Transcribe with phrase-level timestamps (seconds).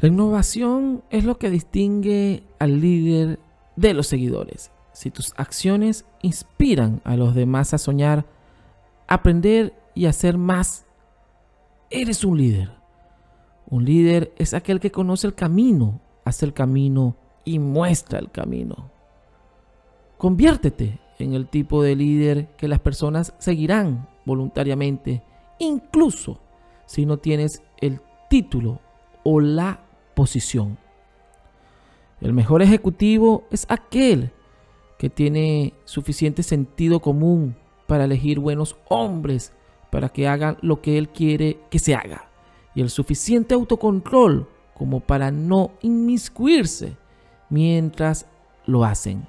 [0.00, 3.40] La innovación es lo que distingue al líder
[3.74, 4.70] de los seguidores.
[4.92, 8.24] Si tus acciones inspiran a los demás a soñar,
[9.08, 10.86] aprender y hacer más,
[11.90, 12.70] eres un líder.
[13.68, 18.92] Un líder es aquel que conoce el camino, hace el camino y muestra el camino.
[20.16, 25.24] Conviértete en el tipo de líder que las personas seguirán voluntariamente,
[25.58, 26.40] incluso
[26.86, 28.80] si no tienes el título
[29.24, 29.87] o la
[30.18, 30.76] posición.
[32.20, 34.32] El mejor ejecutivo es aquel
[34.98, 37.54] que tiene suficiente sentido común
[37.86, 39.52] para elegir buenos hombres
[39.92, 42.28] para que hagan lo que él quiere que se haga.
[42.74, 46.96] Y el suficiente autocontrol como para no inmiscuirse
[47.48, 48.26] mientras
[48.66, 49.24] lo hacen.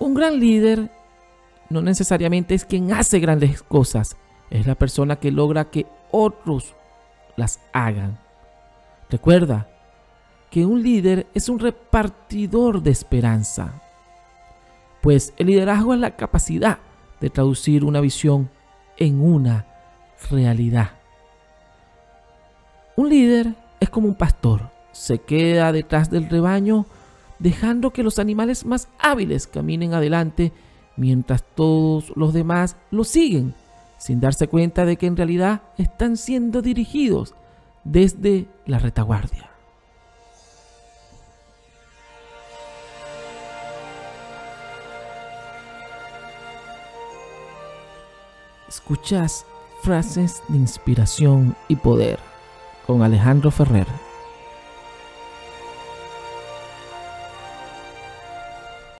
[0.00, 0.90] Un gran líder
[1.70, 4.16] no necesariamente es quien hace grandes cosas,
[4.50, 6.74] es la persona que logra que otros
[7.36, 8.25] las hagan.
[9.10, 9.68] Recuerda
[10.50, 13.82] que un líder es un repartidor de esperanza,
[15.00, 16.78] pues el liderazgo es la capacidad
[17.20, 18.50] de traducir una visión
[18.96, 19.66] en una
[20.30, 20.90] realidad.
[22.96, 26.86] Un líder es como un pastor, se queda detrás del rebaño
[27.38, 30.52] dejando que los animales más hábiles caminen adelante
[30.96, 33.54] mientras todos los demás lo siguen,
[33.98, 37.34] sin darse cuenta de que en realidad están siendo dirigidos
[37.86, 39.50] desde la retaguardia.
[48.68, 49.46] Escuchas
[49.82, 52.18] frases de inspiración y poder
[52.86, 54.05] con Alejandro Ferrer.